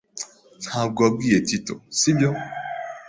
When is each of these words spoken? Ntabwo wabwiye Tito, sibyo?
Ntabwo 0.65 0.99
wabwiye 1.05 1.37
Tito, 1.47 1.75
sibyo? 1.99 2.29